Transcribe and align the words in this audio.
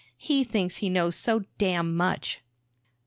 "He 0.17 0.43
thinks 0.43 0.77
he 0.77 0.89
knows 0.89 1.15
so 1.15 1.43
damn 1.59 1.95
much!" 1.95 2.41